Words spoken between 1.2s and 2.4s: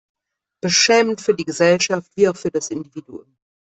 für die Gesellschaft, wie auch